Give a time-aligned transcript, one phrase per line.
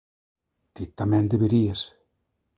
[0.73, 1.79] Ti tamén deberías.